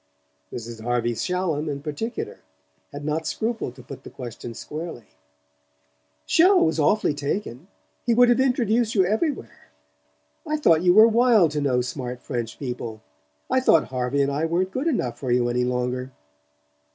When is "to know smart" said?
11.51-12.23